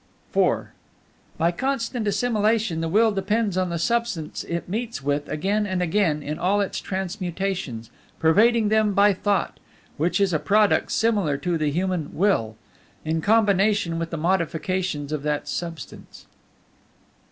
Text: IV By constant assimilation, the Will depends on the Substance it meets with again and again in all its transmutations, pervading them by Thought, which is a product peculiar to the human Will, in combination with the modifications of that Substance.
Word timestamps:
IV 0.35 0.65
By 1.37 1.51
constant 1.51 2.07
assimilation, 2.07 2.81
the 2.81 2.89
Will 2.89 3.11
depends 3.11 3.55
on 3.55 3.69
the 3.69 3.77
Substance 3.77 4.43
it 4.45 4.67
meets 4.67 5.03
with 5.03 5.29
again 5.29 5.67
and 5.67 5.79
again 5.79 6.23
in 6.23 6.39
all 6.39 6.59
its 6.59 6.81
transmutations, 6.81 7.91
pervading 8.17 8.69
them 8.69 8.95
by 8.95 9.13
Thought, 9.13 9.59
which 9.97 10.19
is 10.19 10.33
a 10.33 10.39
product 10.39 10.87
peculiar 10.87 11.37
to 11.43 11.55
the 11.55 11.69
human 11.69 12.15
Will, 12.17 12.55
in 13.05 13.21
combination 13.21 13.99
with 13.99 14.09
the 14.09 14.17
modifications 14.17 15.11
of 15.11 15.21
that 15.21 15.47
Substance. 15.47 16.25